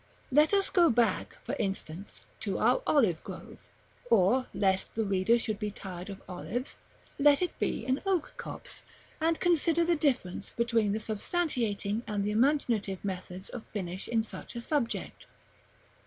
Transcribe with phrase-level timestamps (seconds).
[0.03, 0.35] §XXIV.
[0.35, 3.59] Let us go back, for instance, to our olive grove,
[4.09, 6.75] or, lest the reader should be tired of olives,
[7.19, 8.81] let it be an oak copse,
[9.21, 14.55] and consider the difference between the substantiating and the imaginative methods of finish in such
[14.55, 15.27] a subject.